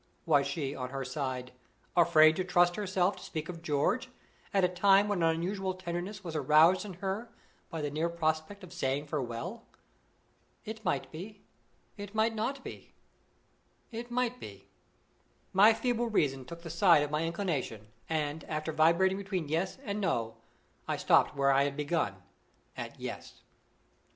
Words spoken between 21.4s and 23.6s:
I had begun at Yes.